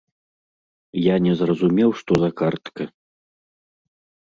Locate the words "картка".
2.43-2.83